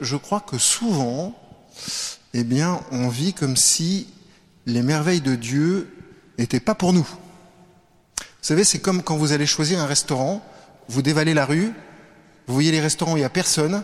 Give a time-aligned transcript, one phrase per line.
[0.00, 1.34] Je crois que souvent,
[2.34, 4.08] eh bien, on vit comme si
[4.66, 5.92] les merveilles de Dieu
[6.38, 7.06] n'étaient pas pour nous.
[8.18, 10.42] Vous savez, c'est comme quand vous allez choisir un restaurant,
[10.88, 11.72] vous dévalez la rue,
[12.46, 13.82] vous voyez les restaurants où il n'y a personne,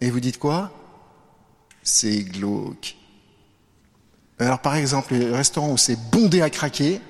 [0.00, 0.70] et vous dites quoi?
[1.82, 2.96] C'est glauque.
[4.38, 7.00] Alors par exemple, les restaurants où c'est bondé à craquer,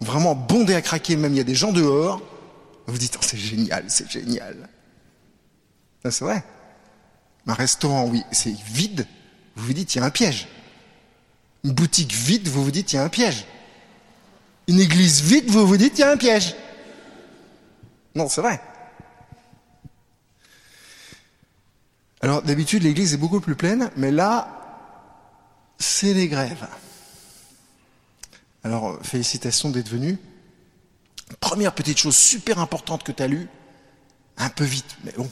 [0.00, 2.22] vraiment bondé à craquer, même il y a des gens dehors,
[2.86, 4.68] vous dites oh, c'est génial, c'est génial.
[6.02, 6.42] C'est vrai.
[7.50, 9.08] Un restaurant, oui, c'est vide,
[9.56, 10.46] vous vous dites, il y a un piège.
[11.64, 13.44] Une boutique vide, vous vous dites, il y a un piège.
[14.68, 16.54] Une église vide, vous vous dites, il y a un piège.
[18.14, 18.62] Non, c'est vrai.
[22.20, 24.94] Alors, d'habitude, l'église est beaucoup plus pleine, mais là,
[25.76, 26.68] c'est les grèves.
[28.62, 30.18] Alors, félicitations d'être venu.
[31.40, 33.48] Première petite chose super importante que tu as lue,
[34.36, 35.28] un peu vite, mais bon,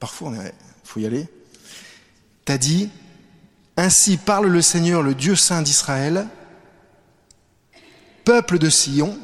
[0.00, 1.28] Parfois, il faut y aller.
[2.44, 2.90] T'as dit,
[3.76, 6.26] ainsi parle le Seigneur, le Dieu saint d'Israël,
[8.24, 9.16] peuple de Sion.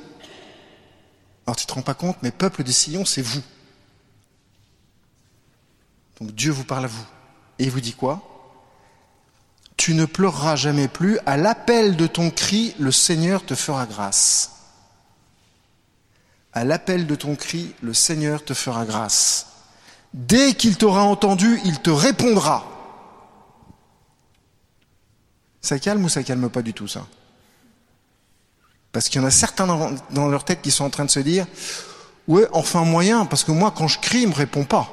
[1.47, 3.43] Alors tu ne te rends pas compte, mais peuple de Sion, c'est vous.
[6.21, 7.07] Donc Dieu vous parle à vous.
[7.59, 8.23] Et il vous dit quoi?
[9.77, 14.53] Tu ne pleureras jamais plus, à l'appel de ton cri, le Seigneur te fera grâce.
[16.53, 19.56] À l'appel de ton cri, le Seigneur te fera grâce.
[20.17, 22.65] Dès qu'il t'aura entendu, il te répondra.
[25.61, 27.07] Ça calme ou ça calme pas du tout ça?
[28.93, 31.21] Parce qu'il y en a certains dans, leur tête qui sont en train de se
[31.21, 31.47] dire
[32.29, 34.89] Ouais, enfin moyen, parce que moi quand je crie, il me répond pas.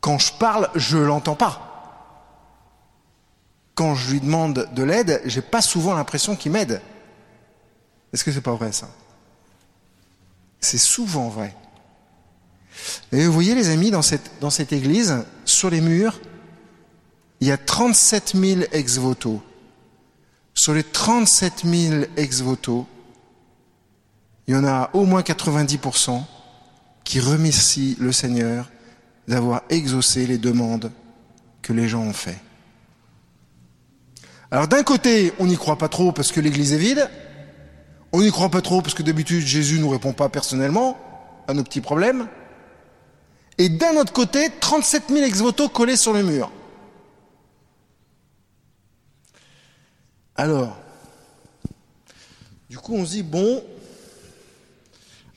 [0.00, 1.60] Quand je parle, je l'entends pas.
[3.74, 6.80] Quand je lui demande de l'aide, j'ai pas souvent l'impression qu'il m'aide.
[8.10, 8.88] Est-ce que c'est pas vrai ça?
[10.60, 11.54] C'est souvent vrai.
[13.12, 16.20] Et vous voyez les amis, dans cette, église, sur les murs,
[17.40, 19.42] il y a 37 000 ex-voto.
[20.54, 22.86] Sur les 37 000 ex-voto,
[24.46, 26.22] il y en a au moins 90%
[27.02, 28.70] qui remercient le Seigneur
[29.26, 30.90] d'avoir exaucé les demandes
[31.62, 32.38] que les gens ont fait.
[34.50, 37.10] Alors d'un côté, on n'y croit pas trop parce que l'église est vide.
[38.12, 40.96] On n'y croit pas trop parce que d'habitude Jésus ne nous répond pas personnellement
[41.48, 42.28] à nos petits problèmes
[43.58, 46.50] et d'un autre côté, 37 000 ex-voto collés sur le mur.
[50.36, 50.76] Alors,
[52.68, 53.62] du coup, on se dit, bon,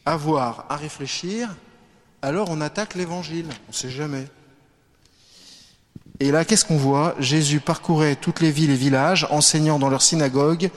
[0.06, 1.56] à voir, à réfléchir,
[2.22, 4.28] alors on attaque l'évangile, on ne sait jamais.
[6.20, 7.16] Et là, qu'est-ce qu'on voit?
[7.20, 10.72] Jésus parcourait toutes les villes et villages, enseignant dans leurs synagogues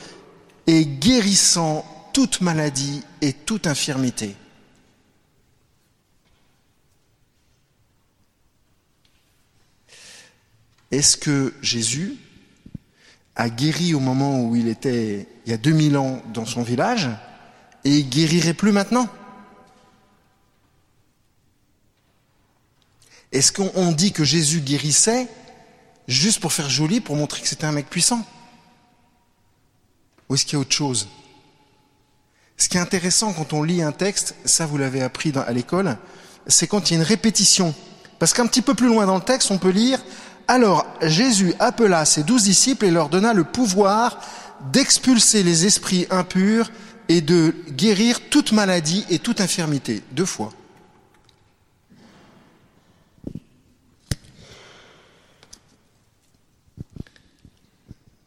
[0.67, 4.37] et guérissant toute maladie et toute infirmité.
[10.91, 12.17] Est-ce que Jésus
[13.37, 17.09] a guéri au moment où il était, il y a 2000 ans, dans son village,
[17.85, 19.09] et il guérirait plus maintenant?
[23.33, 25.29] Est-ce qu'on dit que Jésus guérissait
[26.09, 28.27] juste pour faire joli, pour montrer que c'était un mec puissant?
[30.29, 31.09] Ou est-ce qu'il y a autre chose?
[32.57, 35.97] Ce qui est intéressant quand on lit un texte, ça vous l'avez appris à l'école,
[36.47, 37.75] c'est quand il y a une répétition.
[38.19, 39.99] Parce qu'un petit peu plus loin dans le texte, on peut lire
[40.51, 44.19] alors Jésus appela ses douze disciples et leur donna le pouvoir
[44.73, 46.73] d'expulser les esprits impurs
[47.09, 50.03] et de guérir toute maladie et toute infirmité.
[50.11, 50.53] Deux fois.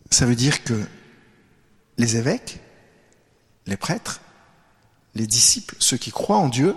[0.09, 0.81] Ça veut dire que
[1.97, 2.61] les évêques,
[3.67, 4.21] les prêtres,
[5.13, 6.73] les disciples, ceux qui croient en Dieu,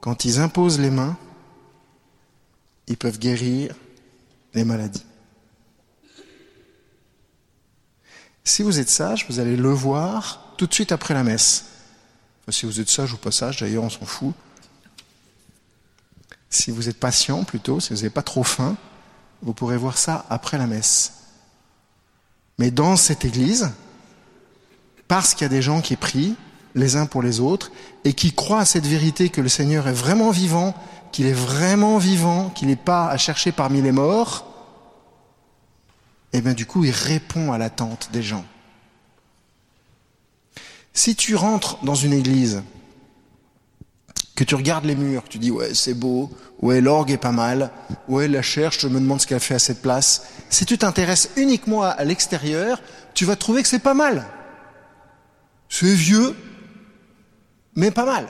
[0.00, 1.16] quand ils imposent les mains,
[2.86, 3.74] ils peuvent guérir
[4.64, 5.04] maladies.
[8.44, 11.66] Si vous êtes sage, vous allez le voir tout de suite après la messe.
[12.48, 14.34] si vous êtes sage ou pas sage, d'ailleurs, on s'en fout.
[16.48, 18.76] Si vous êtes patient plutôt, si vous n'avez pas trop faim,
[19.42, 21.12] vous pourrez voir ça après la messe.
[22.58, 23.70] Mais dans cette église,
[25.08, 26.36] parce qu'il y a des gens qui prient
[26.74, 27.72] les uns pour les autres
[28.04, 30.74] et qui croient à cette vérité que le Seigneur est vraiment vivant
[31.12, 34.46] qu'il est vraiment vivant, qu'il n'est pas à chercher parmi les morts,
[36.32, 38.44] et eh bien du coup, il répond à l'attente des gens.
[40.92, 42.62] Si tu rentres dans une église,
[44.34, 46.30] que tu regardes les murs, que tu dis ouais c'est beau,
[46.60, 47.70] ouais l'orgue est pas mal,
[48.08, 50.26] ouais la cherche, je me demande ce qu'elle fait à cette place.
[50.50, 52.82] Si tu t'intéresses uniquement à l'extérieur,
[53.14, 54.26] tu vas trouver que c'est pas mal.
[55.68, 56.36] C'est vieux,
[57.74, 58.26] mais pas mal.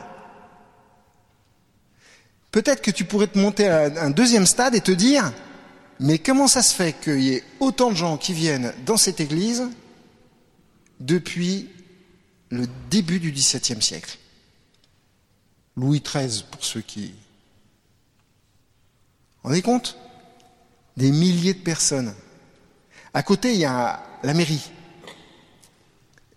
[2.57, 5.31] Peut-être que tu pourrais te monter à un deuxième stade et te dire,
[6.01, 9.21] mais comment ça se fait qu'il y ait autant de gens qui viennent dans cette
[9.21, 9.69] église
[10.99, 11.69] depuis
[12.49, 14.17] le début du XVIIe siècle?
[15.77, 17.13] Louis XIII, pour ceux qui...
[19.45, 19.99] On est compte
[20.97, 22.15] Des milliers de personnes.
[23.13, 24.71] À côté, il y a la mairie.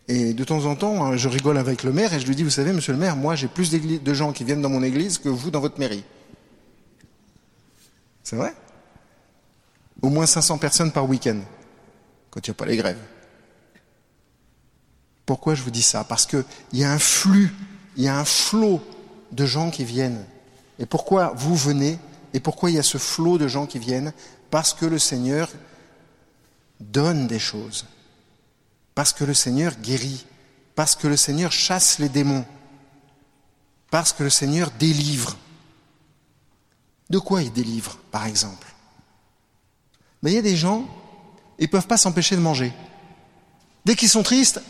[0.10, 2.42] Et de temps en temps, hein, je rigole avec le maire et je lui dis,
[2.44, 5.20] vous savez, monsieur le maire, moi j'ai plus de gens qui viennent dans mon église
[5.20, 6.04] que vous dans votre mairie.
[8.24, 8.56] C'est vrai?
[10.02, 11.38] Au moins 500 personnes par week-end,
[12.32, 12.98] quand il n'y a pas les grèves.
[15.28, 16.04] Pourquoi je vous dis ça?
[16.04, 17.54] Parce qu'il y a un flux,
[17.96, 18.82] il y a un flot
[19.32, 20.26] de gens qui viennent.
[20.80, 22.00] Et pourquoi vous venez
[22.34, 24.12] Et pourquoi il y a ce flot de gens qui viennent?
[24.50, 25.52] Parce que le Seigneur
[26.80, 27.86] donne des choses.
[29.00, 30.26] Parce que le Seigneur guérit.
[30.76, 32.46] Parce que le Seigneur chasse les démons.
[33.90, 35.38] Parce que le Seigneur délivre.
[37.10, 38.68] De quoi il délivre, par exemple?
[40.22, 40.86] Mais il y a des gens,
[41.60, 42.74] ils ne peuvent pas s'empêcher de manger.
[43.86, 44.62] Dès qu'ils sont tristes,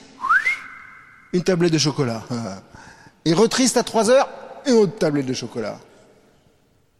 [1.33, 2.23] une tablette de chocolat.
[3.25, 4.29] Ils retristent à 3 heures,
[4.67, 5.79] une autre tablette de chocolat.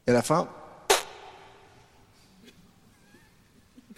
[0.07, 0.47] Et à la fin,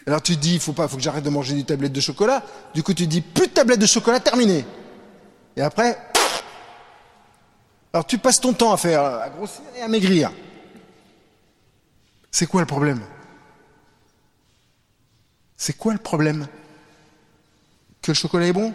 [0.08, 2.44] alors tu dis, il faut pas, faut que j'arrête de manger des tablettes de chocolat.
[2.74, 4.66] Du coup, tu dis, plus de tablettes de chocolat, terminé.
[5.56, 5.98] Et après,
[7.94, 10.32] alors tu passes ton temps à faire, à grossir et à maigrir.
[12.32, 13.02] C'est quoi le problème?
[15.58, 16.48] C'est quoi le problème?
[18.02, 18.74] Que le chocolat est bon?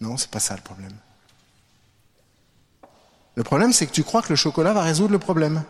[0.00, 0.92] Non, c'est pas ça le problème.
[3.34, 5.64] Le problème, c'est que tu crois que le chocolat va résoudre le problème.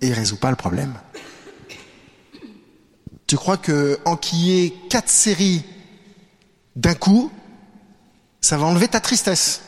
[0.00, 0.94] Et il ne résout pas le problème.
[3.28, 5.62] Tu crois que enquiller quatre séries
[6.76, 7.30] d'un coup,
[8.40, 9.60] ça va enlever ta tristesse?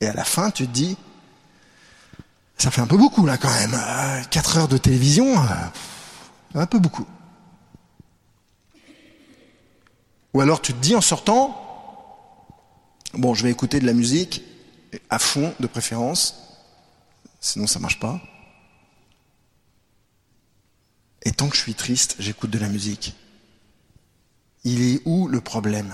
[0.00, 0.96] Et à la fin, tu te dis,
[2.56, 3.74] ça fait un peu beaucoup là quand même.
[3.74, 5.44] Euh, quatre heures de télévision, euh,
[6.54, 7.06] un peu beaucoup.
[10.32, 11.60] Ou alors tu te dis en sortant,
[13.14, 14.44] bon, je vais écouter de la musique
[15.10, 16.36] à fond de préférence,
[17.40, 18.20] sinon ça marche pas.
[21.26, 23.16] Et tant que je suis triste, j'écoute de la musique.
[24.62, 25.92] Il est où le problème?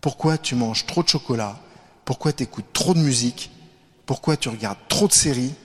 [0.00, 1.60] Pourquoi tu manges trop de chocolat?
[2.04, 3.50] Pourquoi tu écoutes trop de musique?
[4.06, 5.56] Pourquoi tu regardes trop de séries?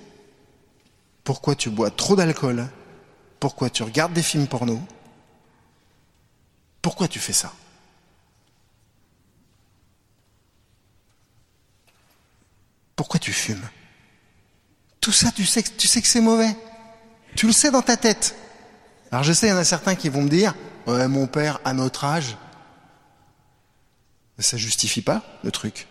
[1.23, 2.67] Pourquoi tu bois trop d'alcool?
[3.39, 4.81] Pourquoi tu regardes des films porno?
[6.81, 7.53] Pourquoi tu fais ça?
[12.95, 13.69] Pourquoi tu fumes?
[14.99, 16.57] Tout ça, tu sais, tu sais que c'est mauvais.
[17.35, 18.35] Tu le sais dans ta tête.
[19.13, 20.55] Alors je sais, il y en a certains qui vont me dire,
[20.87, 22.35] mon père, à notre âge,
[24.39, 25.87] ça justifie pas le truc.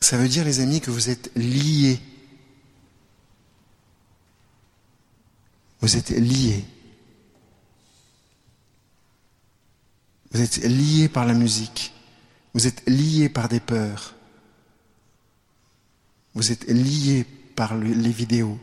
[0.00, 2.00] Ça veut dire, les amis, que vous êtes liés.
[5.82, 6.64] Vous êtes liés.
[10.32, 11.94] Vous êtes liés par la musique.
[12.54, 14.16] Vous êtes liés par des peurs.
[16.34, 17.24] Vous êtes liés
[17.54, 18.58] par les vidéos.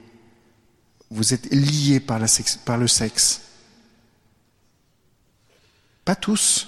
[1.15, 2.19] Vous êtes liés par,
[2.65, 3.39] par le sexe.
[6.03, 6.67] Pas tous.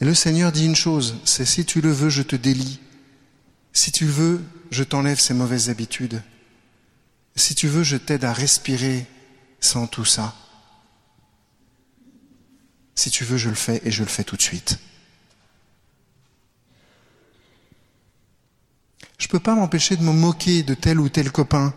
[0.00, 2.80] Et le Seigneur dit une chose, c'est si tu le veux, je te délie.
[3.74, 6.22] Si tu veux, je t'enlève ces mauvaises habitudes.
[7.36, 9.06] Si tu veux, je t'aide à respirer
[9.60, 10.34] sans tout ça.
[12.94, 14.78] Si tu veux, je le fais et je le fais tout de suite.
[19.18, 21.72] Je ne peux pas m'empêcher de me moquer de tel ou tel copain.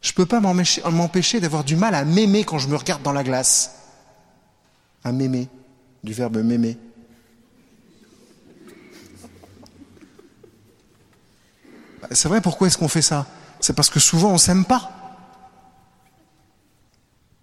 [0.00, 3.12] Je ne peux pas m'empêcher d'avoir du mal à m'aimer quand je me regarde dans
[3.12, 3.76] la glace.
[5.04, 5.48] À m'aimer,
[6.02, 6.76] du verbe m'aimer.
[12.00, 13.26] Bah, c'est vrai, pourquoi est-ce qu'on fait ça?
[13.60, 14.90] C'est parce que souvent on s'aime pas.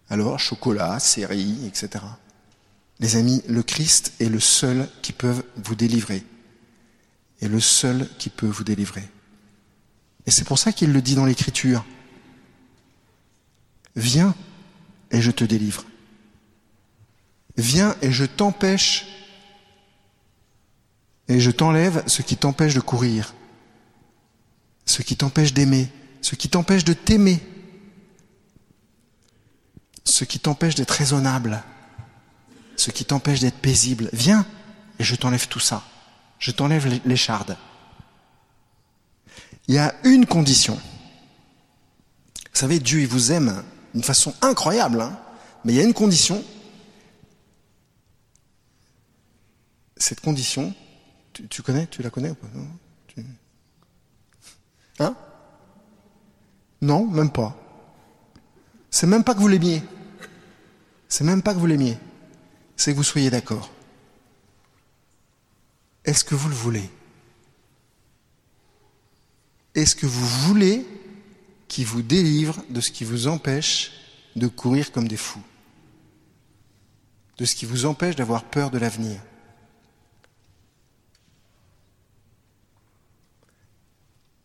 [0.09, 2.03] Alors, chocolat, série, etc.
[2.99, 6.25] Les amis, le Christ est le seul qui peut vous délivrer.
[7.41, 9.07] Est le seul qui peut vous délivrer.
[10.25, 11.85] Et c'est pour ça qu'il le dit dans l'Écriture.
[13.95, 14.35] Viens
[15.11, 15.85] et je te délivre.
[17.57, 19.07] Viens et je t'empêche
[21.27, 23.35] et je t'enlève ce qui t'empêche de courir,
[24.85, 25.89] ce qui t'empêche d'aimer,
[26.21, 27.39] ce qui t'empêche de t'aimer,
[30.03, 31.63] ce qui t'empêche d'être raisonnable,
[32.75, 34.09] ce qui t'empêche d'être paisible.
[34.11, 34.45] Viens
[34.97, 35.83] et je t'enlève tout ça.
[36.39, 37.57] Je t'enlève l'écharde.
[39.67, 40.75] Il y a une condition.
[40.75, 45.01] Vous savez, Dieu, il vous aime d'une façon incroyable.
[45.01, 45.19] Hein
[45.63, 46.43] Mais il y a une condition.
[49.97, 50.73] Cette condition,
[51.49, 52.47] tu, connais Tu la connais ou pas?
[54.99, 55.15] Hein?
[56.81, 57.55] Non, même pas.
[58.89, 59.83] C'est même pas que vous l'aimiez.
[61.07, 61.97] C'est même pas que vous l'aimiez.
[62.75, 63.69] C'est que vous soyez d'accord.
[66.09, 66.89] Est-ce que vous le voulez?
[69.75, 70.83] Est-ce que vous voulez
[71.67, 73.91] qu'il vous délivre de ce qui vous empêche
[74.35, 75.43] de courir comme des fous?
[77.37, 79.21] De ce qui vous empêche d'avoir peur de l'avenir?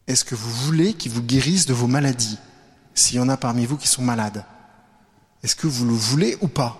[0.06, 2.36] Est-ce que vous voulez qu'il vous guérisse de vos maladies
[2.94, 4.44] S'il y en a parmi vous qui sont malades?
[5.42, 6.78] Est-ce que vous le voulez ou pas?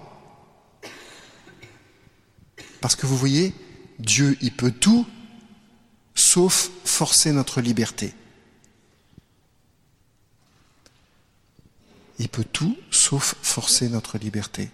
[2.83, 3.55] Parce que vous voyez,
[3.99, 5.07] Dieu, il peut tout,
[6.15, 8.15] sauf forcer notre liberté.
[12.19, 14.71] Il peut tout, sauf forcer notre liberté.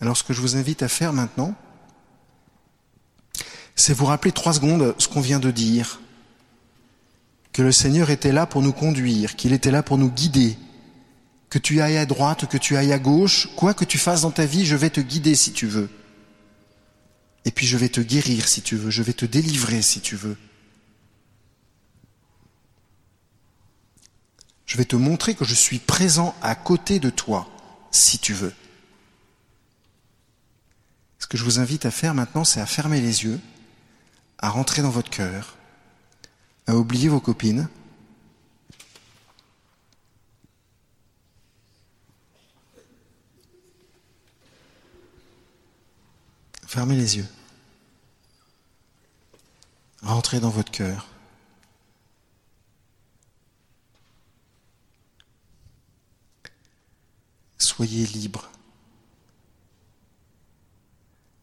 [0.00, 1.54] Alors ce que je vous invite à faire maintenant,
[3.76, 6.00] c'est vous rappeler trois secondes ce qu'on vient de dire.
[7.52, 10.58] Que le Seigneur était là pour nous conduire, qu'il était là pour nous guider.
[11.50, 14.32] Que tu ailles à droite, que tu ailles à gauche, quoi que tu fasses dans
[14.32, 15.88] ta vie, je vais te guider si tu veux.
[17.44, 20.16] Et puis je vais te guérir si tu veux, je vais te délivrer si tu
[20.16, 20.36] veux.
[24.66, 27.48] Je vais te montrer que je suis présent à côté de toi
[27.90, 28.52] si tu veux.
[31.18, 33.40] Ce que je vous invite à faire maintenant, c'est à fermer les yeux
[34.38, 35.56] à rentrer dans votre cœur,
[36.66, 37.68] à oublier vos copines,
[46.74, 47.28] Fermez les yeux.
[50.02, 51.06] Rentrez dans votre cœur.
[57.58, 58.50] Soyez libre.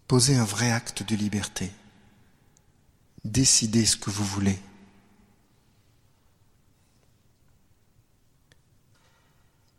[0.10, 1.72] Posez un vrai acte de liberté.
[3.24, 4.60] Décidez ce que vous voulez.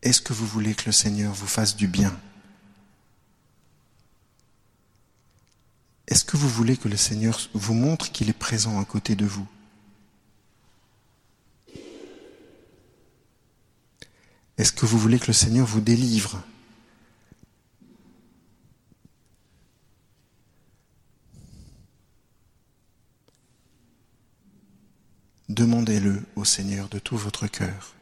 [0.01, 2.19] Est-ce que vous voulez que le Seigneur vous fasse du bien
[6.13, 9.27] Est-ce que vous voulez que le Seigneur vous montre qu'il est présent à côté de
[9.27, 9.47] vous
[14.57, 16.43] Est-ce que vous voulez que le Seigneur vous délivre?
[25.51, 27.95] Demandez-le au Seigneur de tout votre cœur.